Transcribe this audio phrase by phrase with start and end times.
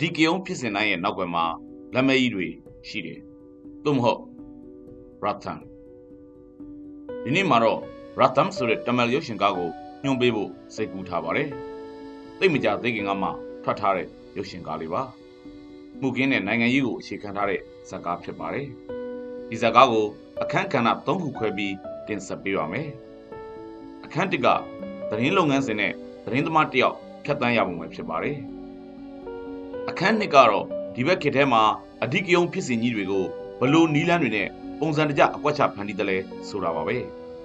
[0.00, 1.44] ဓိကယုံဖြစ်စဉ်တိုင်းရဲ့နောက်ွယ်မှာ
[1.94, 2.46] လက်မဲကြီးတွေ
[2.88, 3.20] ရှိတယ်။
[3.84, 4.20] သို့မဟုတ်
[5.24, 5.58] Ratham
[7.24, 7.80] ဒီနေ့မှာတော့
[8.20, 9.70] Ratham ဆိုတဲ့တမန်ရုပ်ရှင်ကားကို
[10.02, 11.48] ညွှန်ပေးဖို့စိတ်ကူးထားပါတယ်။
[12.38, 13.28] သိမကြသေးခင်ကမှ
[13.64, 14.06] ထွက်ထားတဲ့
[14.36, 15.02] ရုပ်ရှင်ကားလေးပါ။
[16.00, 18.66] မှုကင်းတဲ့နိုင်ငံရေးကိုအခြေခံထားတဲ့ဇာတ်ကားဖြစ်ပါတယ်။
[19.48, 20.06] ဒီဇာတ်ကားကို
[20.42, 21.74] အခန်းကဏ္ဍ၃ခုခွဲပြီး
[22.08, 22.88] တင်ဆက်ပေးပါမယ်။
[24.04, 24.46] အခန်းတစ်က
[25.10, 25.92] သတင်းလုပ်ငန်းစဉ်နဲ့
[26.24, 28.38] သတင်းသမားတယောက်ဖြတ်တန်းရပုံပဲဖြစ်ပါတယ်။
[29.88, 31.62] အခန်းနှစ်ကတော့ဒီဘက်ခေတ်ထဲမှာ
[32.04, 33.24] အဓိကယုံဖြစ်စဉ်ကြီးတွေကို
[33.60, 34.48] ဘလို့နီးလန်းတွေနဲ့
[34.80, 36.16] ပုံစံတကျအကွက်ချဖန်တီးတယ်လဲ
[36.48, 36.96] ဆိုတာပါပဲ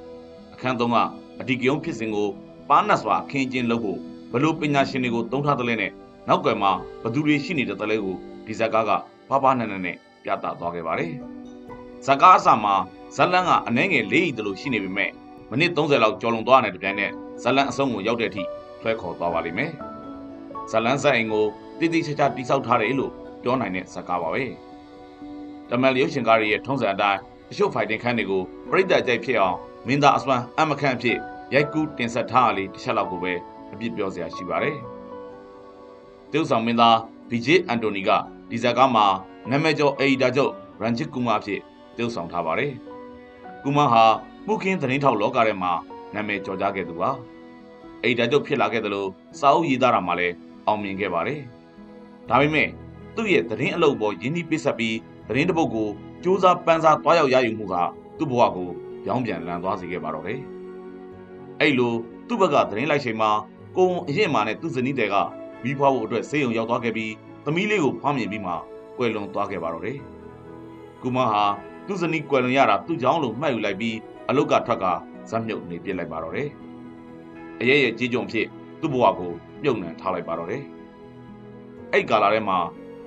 [0.54, 0.98] ။အခန်းသုံးက
[1.40, 2.28] အဓိကယုံဖြစ်စဉ်ကို
[2.70, 4.00] ပါနတ်စွာခင်းကျင်းလုပ်ဖို့
[4.32, 5.92] ဘလို့ပညာရှင်တွေကိုတုံးထားတယ်လဲနဲ့
[6.28, 6.72] နောက်ကွယ်မှာ
[7.04, 8.16] ဘသူတွေရှိနေတဲ့တလဲကို
[8.46, 8.92] ဒီဇက်ကားက
[9.30, 11.12] ဖားဖားနက်နက်နဲ့ပြသသွားခဲ့ပါတယ်။
[12.06, 12.74] ဇက်ကားအစမှာ
[13.16, 15.12] ဇက်လန်းကအနှဲငယ်လေးဤတလို့ရှိနေပေမဲ့
[15.50, 18.44] မိနစ်30လောက်ကြော်လွန်သွားတဲ့တပြိုင်နက်ဇက်လန်းအဆုံးကိုရောက်တဲ့အထိ
[18.82, 19.72] ဆွဲခေါ်သွားပါလိမ့်မယ်။
[20.72, 21.46] ဇက်လန်းဆက်အိမ်ကို
[21.84, 24.44] တိတိကျကျတိစောက်ထားတယ်လို့ပြောနိုင်တဲ့ဇက်ကားပါပဲ။
[25.70, 27.20] တမန်လျုပ်ရှင်ကားရဲ့ထုံးစံအတိုင်း
[27.52, 31.18] အရှုပ်ဖိုင်တင်ခန်းတွေကိုပြိတ္တကြိုက်ဖြစ်အောင်မင်းသားအစွမ်းအမခန့်ဖြစ်
[31.54, 33.34] ရိုက်ကူးတင်ဆက်ထားရလေးတစ်ချက်လောက်ကိုပဲ
[33.74, 34.78] အပြစ်ပြောစရာရှိပါတယ်။
[36.32, 36.96] တုပ်ဆောင်မင်းသား
[37.30, 38.10] BJ အန်တိုနီက
[38.50, 39.06] ဒီဇက်ကားမှာ
[39.50, 41.60] နာမည်ကျော်အေဒီတာချုပ်ရန်ချစ်ကူမာဖြစ်
[41.98, 42.72] တုပ်ဆောင်ထားပါတယ်။
[43.64, 44.04] ကူမာဟာ
[44.48, 45.72] မှုခင်းသတင်းထောက်လောကထဲမှာ
[46.14, 47.10] နာမည်ကျော်ကြားခဲ့သူပါ။
[48.04, 49.10] အေဒီတာချုပ်ဖြစ်လာခဲ့တယ်လို့
[49.40, 50.36] စာအုပ်ရေးသားတာမှာလည်း
[50.68, 51.42] အောင်မြင်ခဲ့ပါတယ်။
[52.30, 52.68] ဒါပေမဲ့
[53.16, 55.92] သူ့ရဲ့သတင်းအလုပ်ပေါ်ရင်းနှီးပစ်ဆက်ပြီးသတင်းတစ်ပုဒ်ကိုစ
[56.24, 57.76] 조사ပန်းစားတွားရောက်ရယူမှုက
[58.18, 58.70] သူ့ဘဝကို
[59.04, 60.40] ပြောင်းပြန်လန်သွားစေခဲ့ပါတော့တယ်။
[61.60, 61.94] အဲ့လို
[62.28, 63.32] သူ့ဘက်ကသတင်းလိုက်ချိန်မှာ
[63.78, 65.16] ကိုုံအရင်မာနဲ့သူ့ဇနီးတွေက
[65.64, 67.12] မိဖွားဖို့အတွက်ဆေးရုံရောက်သွားခဲ့ပြီး
[67.46, 68.54] သမီးလေးကိုဖွားမြင်ပြီးမှ
[68.98, 69.98] ကွယ်လွန်သွားခဲ့ပါတော့တယ်။
[71.02, 71.44] ကုမဟာ
[71.88, 73.96] သူ့ဇနီးကွယ်လွန်ရတာသူ့ကြောင့်လို့မှတ်ယူလိုက်ပြီး
[74.30, 74.86] အလုတ်ကထွက်က
[75.30, 76.50] ဇက်မြုပ်နေပြစ်လိုက်ပါတော့တယ်။
[77.62, 78.48] အရဲ့ရဲ့ကြီးကြုံဖြစ်
[78.82, 79.32] သူ့ဘဝကို
[79.62, 80.64] ပြုတ်နှံထားလိုက်ပါတော့တယ်။
[81.94, 82.58] အဲ့ကာလာထဲမှာ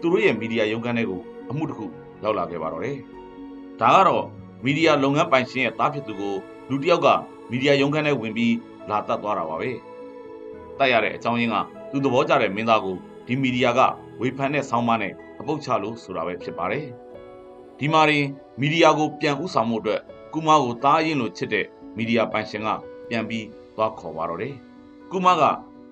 [0.00, 1.86] သူတို့ရဲ့မီဒီယာရုံးခန်းတွေကိုအမှုတစ်ခု
[2.22, 2.98] ရောက်လာခဲ့ပါတော့တယ်။
[3.80, 4.24] ဒါကတော့
[4.64, 6.34] မီဒီယာလုပ်ငန်းပိုင်ရှင်ရဲ့တားဖြစ်သူကို
[6.70, 7.08] လူတစ်ယောက်က
[7.50, 8.54] မီဒီယာရုံးခန်းထဲဝင်ပြီး
[8.90, 9.70] လာတတ်သွားတာပါပဲ။
[10.78, 11.56] တတ်ရတဲ့အကြောင်းရင်းက
[11.90, 12.96] သူသဘောကျတဲ့မင်းသားကို
[13.26, 13.80] ဒီမီဒီယာက
[14.20, 16.86] ဝေဖန်တဲ့ဆောင်းပါးနဲ့အပုတ်ချလို့ဆိုတာပဲဖြစ်ပါတယ်။
[17.78, 18.26] ဒီမှာရင်
[18.60, 20.00] မီဒီယာကိုပြန်ဥဆောင်မှုအတွက်
[20.32, 22.68] ကုမာကိုတားရင်လို့ချစ်တဲ့မီဒီယာပိုင်ရှင်က
[23.08, 23.46] ပြန်ပြီး
[23.76, 24.54] သွားခေါ်ပါတော့တယ်။
[25.12, 25.42] ကုမာက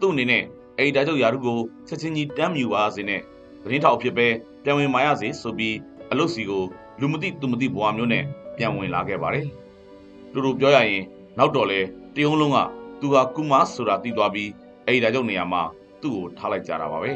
[0.01, 0.45] သူ့အနေနဲ့
[0.79, 1.59] အိဒါချုပ်ယာရုကို
[1.89, 3.21] ချက်ချင်းကြီးတမ်းမြူပါစေနဲ့
[3.63, 4.27] သတင်းထောက်ဖြစ်ပဲ
[4.63, 5.77] ပြန်ဝင်မာရစေဆိုပြီး
[6.11, 6.65] အလုတ်စီကို
[7.01, 8.25] လူမသိသူမသိဘွားမျိုးနဲ့
[8.57, 9.47] ပြန်ဝင်လာခဲ့ပါတယ်။
[10.33, 11.03] တူတူပြောရရင်
[11.39, 11.81] နောက်တော့လေ
[12.15, 12.59] တယုံလုံးက
[13.01, 14.51] သူဟာကုမာဆိုတာသိသွားပြီး
[14.87, 15.63] အိဒါချုပ်နေရာမှာ
[16.03, 17.13] သူ့ကိုထားလိုက်ကြတာပါပဲ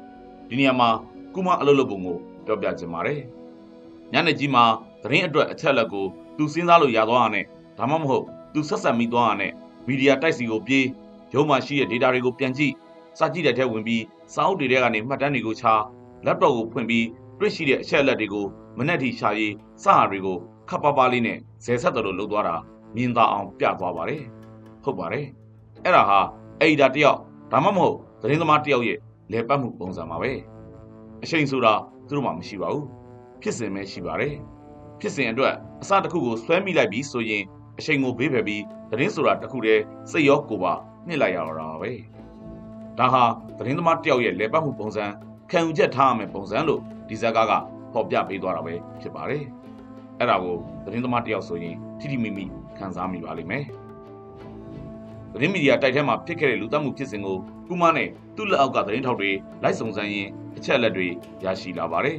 [0.48, 0.88] ။ဒီနေရာမှာ
[1.34, 3.20] ကုမာအလုတ်လုပ်ပုံကိုပြောပြချင်ပါတယ်။
[4.12, 4.64] ညနေကြီးမှာ
[5.02, 6.06] သတင်းအတွက်အချက်လက်ကို
[6.36, 7.44] သူစဉ်းစားလို့ရသွားတာနဲ့
[7.78, 9.52] ဒါမှမဟုတ်သူဆက်ဆက်မိသွားတာနဲ့
[9.86, 10.86] မီဒီယာတိုက်စီကိုပြေး
[11.34, 12.72] ရုံးမှရှိတဲ့ data တွေကိုပြန်ကြည့်
[13.18, 14.02] စာကြည့်တဲ့ထဲဝင်ပြီး
[14.34, 15.72] စာအုပ်တွေထဲကနေမှတ်တမ်းတွေကိုချာ
[16.26, 17.06] laptop ကိုဖွင့်ပြီး
[17.38, 18.46] တွေ့ရှိတဲ့အချက်အလက်တွေကို
[18.78, 19.52] မနေ့ထိရှာရေး
[19.82, 20.36] စဟာတွေကို
[20.68, 22.56] ခပ်ပါးပါးလေးနဲ့ဇယ်ဆက်တယ်လို့လုပ်သွားတာ
[22.96, 24.24] မြင်သာအောင်ပြသွားပါတယ်
[24.84, 25.26] ဟုတ်ပါတယ်
[25.84, 26.20] အဲ့ဒါဟာ
[26.60, 27.18] အိဒါတယောက်
[27.52, 28.98] ဒါမှမဟုတ်သတင်းသမားတယောက်ရဲ့
[29.32, 30.32] လဲပတ်မှုပုံစံပါပဲ
[31.22, 31.74] အချိန်ဆိုတာ
[32.06, 32.86] သူတို့မှမရှိပါဘူး
[33.42, 34.34] ဖြစ်စဉ်ပဲရှိပါတယ်
[35.00, 37.42] ဖြစ်စဉ်အတွက်အစတစ်ခုကိုဆွဲမိလိုက်ပြီးဆိုရင်
[37.78, 40.72] အချိန်ကိုဘေးဖယ်ပြီးသတင်းဆိုတာတစ်ခုတည်းစိတ်ရောကိုယ်ပါ
[41.06, 41.90] နှိမ့်လိုက်ရတော့တာပဲ
[42.98, 43.22] ဒါဟာ
[43.58, 45.04] သတင်းသမားတယောက်ရဲ့လဲပတ်မှုပုံစံ
[45.50, 47.52] ခံယူချက်ထားရမယ့်ပုံစံလို့ဒီဇက်ကားက
[47.92, 49.44] ဖော်ပြပေးသွားတာပဲဖြစ်ပါတယ်။
[50.18, 52.44] အဲ့ဒါကိုသတင်းသမားတယောက်ဆိုရင်ထိထိမိမိ
[52.78, 53.64] ခံစားမိပါလိမ့်မယ်။
[55.32, 57.36] သတင်းမီဒီယာတိုက်ထဲမှာဖြစ်ခဲ့တဲ့လူသတ်မှုဖြစ်စဉ်ကို
[57.68, 59.30] ကုမနဲ့သူ့လက်အောက်ကသတင်းထောက်တွေ
[59.62, 61.08] လိုက်စုံစမ်းရင်းအချက်အလက်တွေ
[61.44, 62.18] ရရှိလာပါတယ်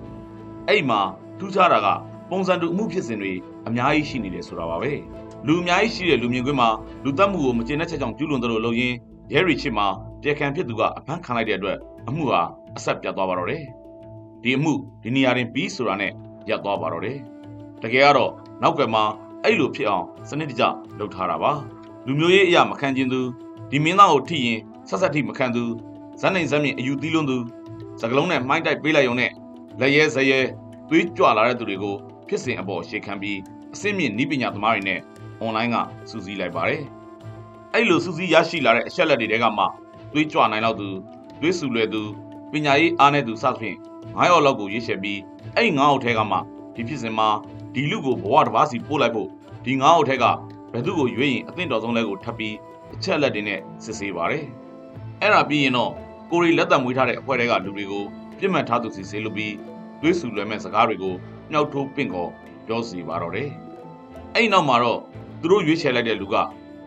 [0.68, 1.00] ။အဲ့မှာ
[1.38, 1.88] ထူးခြားတာက
[2.30, 3.32] ပုံစံတူအမှုဖြစ်စဉ်တွေ
[3.68, 4.92] အများကြီးရှိနေတယ်ဆိုတာပါပဲ။
[5.46, 6.68] လူအများကြီးရှိတဲ့လူမြင်ကွင်းမှာ
[7.04, 8.96] လူသတ်မှုကိုမကျေနပ်ချက်ကြောင့်ကျူးလွန်တယ်လို့လုပ်ရင်း
[9.32, 9.86] ရဲရီချစ်မှာ
[10.22, 12.42] တရားခံဖြစ်သူကအဖမ်းခံလိုက်တဲ့အတွက်အမှုဟာ
[12.76, 13.62] အဆက်ပြတ်သွားပါတော့တယ်။
[14.42, 16.12] ဒီအမှုဒီနေရာတွင်ပြီးဆိုတာနဲ့
[16.48, 17.18] ရပ်သွားပါတော့တယ်။
[17.82, 18.32] တကယ်ကတော့
[18.62, 19.00] နောက်ကမှ
[19.42, 20.64] အဲ့လိုဖြစ်အောင်စနစ်တကျ
[20.98, 21.52] လုပ်ထားတာပါ။
[22.06, 23.20] လူမျိုးရေးအရာမခံကျင်သူ
[23.70, 25.64] ဒီမင်းသားကိုထိရင်ဆက်ဆက်ထိမခံသူ
[26.20, 27.38] ဇက်နိုင်ဇက်မြင့်အယူသီးလွန်းသူ
[28.00, 29.30] စကလုံးနဲ့မှိုင်းတိုက်ပေးလိုက်ရုံနဲ့
[29.80, 30.40] လက်ရဲဇရဲ
[30.88, 31.96] သွေးကြွလာတဲ့သူတွေကို
[32.28, 33.38] ဖြစ်စဉ်အပေါ်ရှေ့ခံပြီး
[33.74, 35.00] အစစ်မြင့်ဤပညာသမားတွေနဲ့
[35.40, 35.76] အွန်လိုင်းက
[36.10, 36.82] စူးစီးလိုက်ပါတယ်။
[37.76, 39.64] အဲ့လိုစူးစီးရရှိလာတဲ့အချက်လက်တွေတဲကမှ
[40.12, 40.88] သွေးကြွနိုင်တော့သူ
[41.40, 42.02] သွေးဆူလွယ်သူ
[42.52, 43.76] ပညာရေးအားနဲ့သူစသဖြင့်
[44.16, 45.20] ငါးယောက်လောက်ကိုရွေးချယ်ပြီး
[45.56, 46.36] အဲ့ငါးယောက်ထဲကမှ
[46.74, 47.28] ဒီဖြစ်စဉ်မှာ
[47.74, 49.28] ဒီလူကိုဘဝတစ်ပါးစီပို့လိုက်ဖို့
[49.64, 50.24] ဒီငါးယောက်ထဲက
[50.72, 52.54] ဘယ်သူကိုရွေးရင်အသင့်တော်ဆုံးလဲကိုထပ်ပြီး
[52.94, 54.44] အချက်လက်တွေနဲ့စစ်ဆေးပါတယ်။
[55.20, 55.92] အဲ့ဒါပြီးရင်တော့
[56.30, 58.04] ကိုရီလက်သက်မွေးထားတဲ့အဖွဲ့တွေကလူတွေကို
[58.38, 59.54] ပြစ်မှတ်ထားသူစီစေလို့ပြီး
[60.00, 61.14] သွေးဆူလွယ်မဲ့စကားတွေကို
[61.50, 62.28] မြောက်ထိုးပင့်ကော
[62.66, 63.48] ပြောစီပါတော့တယ်။
[64.34, 65.00] အဲ့နောက်မှာတော့
[65.40, 66.36] သူတို့ရွေးချယ်လိုက်တဲ့လူက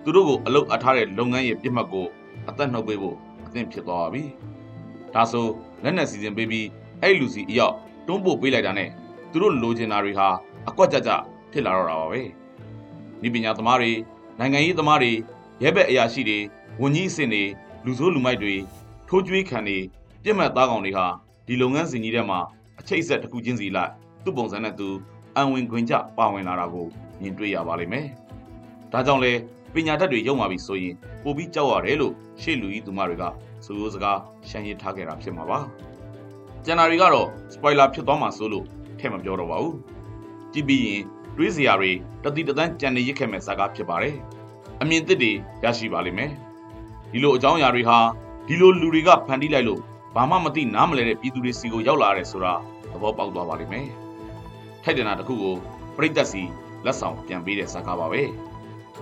[0.08, 2.08] သူတို့ကိုအလုတ်အထားတဲ့လုပ်ငန်းရဲ့ပြစ်မှတ်ကို
[2.50, 3.16] အသက်နှုတ်ပေးဖို့
[3.46, 4.24] အသင့်ဖြစ်သွားပါပြီ။
[5.14, 5.46] ဒါဆို
[5.84, 6.68] လက်နက်စီစဉ်ပေးပြီး
[7.02, 7.76] အဲ့လူစီအရောက်
[8.08, 8.90] တွန်းပို့ပေးလိုက်တာနဲ့
[9.32, 10.28] သူတို့လိုချင်တာတွေဟာ
[10.70, 11.12] အကွက်ကြကြ
[11.52, 12.22] ဖြစ်လာတော့တာပါပဲ
[13.22, 13.92] ဒီပညာသမားတွေ
[14.40, 15.12] နိုင်ငံရေးသမားတွေ
[15.64, 16.40] ရဲဘက်အရာရှိတွေ
[16.82, 17.44] ဝန်ကြီးအဆင့်တွေ
[17.86, 18.56] လူဆိုးလူမိုက်တွေ
[19.08, 19.78] ထိုးကျွေးခံတွေ
[20.24, 21.06] ပြစ်မှတ်သားကောင်တွေဟာ
[21.48, 22.40] ဒီလုပ်ငန်းစဉ်ကြီးထဲမှာ
[22.80, 23.92] အချိတ်အဆက်တစ်ခုချင်းစီလိုက်
[24.24, 24.90] သူ့ပုံစံနဲ့သူ
[25.36, 26.88] အံဝင်ခွင်ကြပါဝင်လာတာကို
[27.22, 28.08] မြင်တွေ့ရပါလိမ့်မယ်
[28.92, 29.34] ဒါကြောင့်လဲ
[29.74, 33.24] ပညာတတ်တွေရုံမာပြီဆိုရင်ပိုပြီးကြောက်ရတယ်လို့ရှေ့လူကြီးသူမတွေက
[33.66, 34.20] ဆိုရိုးစကား
[34.50, 35.60] ရှမ်းရစ်ထားခဲ့တာဖြစ်မှာပါ
[36.66, 38.66] ကျန်တာတွေကတော့ spoiler ဖြစ်သွားမှာဆိုလို့
[39.00, 39.76] ထည့်မပြောတော့ပါဘူး
[40.54, 41.02] ကြည့်ပြီးရင်
[41.38, 41.92] တွေးစရာတွေ
[42.24, 44.16] တတိတသန်းကြံနေရစ်ခဲ့မဲ့ဇာကားဖြစ်ပါတယ်
[44.82, 45.32] အမြင်သစ်တွေ
[45.64, 46.32] ရရှိပါလိမ့်မယ်
[47.12, 47.98] ဒီလိုအကြောင်းအရာတွေဟာ
[48.48, 49.82] ဒီလိုလူတွေကဖန်တီးလိုက်လို့
[50.16, 52.54] ဘာမှမသိနားမလဲတဲ့ပြည်သူတွေစီကိုရောက်လာရတယ်ဆိုတာ
[52.92, 53.88] သဘောပေါက်သွားပါလိမ့်မယ်
[54.84, 55.56] ထိုက်တနာတစ်ခုကို
[55.98, 56.42] ပြိတက်စီ
[56.86, 58.22] လက်ဆောင်ပြန်ပေးတဲ့ဇာကားပါပဲ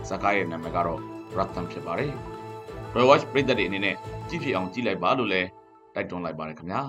[0.10, 1.00] ဇာကားရဲ့နာမည်ကတော့
[1.38, 2.12] Ratan ဖြစ်ပါတယ်
[2.96, 3.96] Roy Watch ပြိတက်တွေအနေနဲ့
[4.30, 5.48] ကြည့်ဖြစ်အောင်ကြည့်လိုက်ပါလို့လည်း
[5.96, 6.82] တိုက်တွန်းလိုက်ပါတယ်ခင်ဗျာ